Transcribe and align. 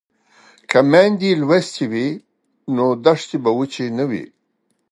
که 0.69 0.79
میندې 0.91 1.29
لوستې 1.41 1.85
وي 1.91 2.07
نو 2.75 2.85
دښتې 3.05 3.37
به 3.43 3.51
وچې 3.57 3.85
نه 3.97 4.05
وي. 4.09 4.25